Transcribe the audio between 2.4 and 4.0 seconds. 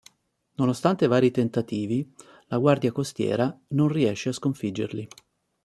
la Guardia Costiera non